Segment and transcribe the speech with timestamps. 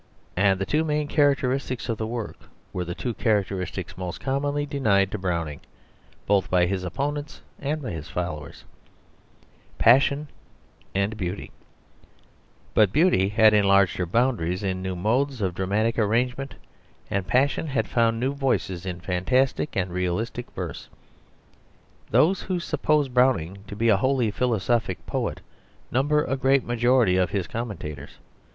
[0.35, 5.11] And the two main characteristics of the work were the two characteristics most commonly denied
[5.11, 5.59] to Browning,
[6.25, 8.63] both by his opponents and his followers,
[9.77, 10.27] passion
[10.95, 11.51] and beauty;
[12.73, 16.55] but beauty had enlarged her boundaries in new modes of dramatic arrangement,
[17.11, 20.89] and passion had found new voices in fantastic and realistic verse.
[22.09, 25.41] Those who suppose Browning to be a wholly philosophic poet,
[25.91, 28.17] number a great majority of his commentators.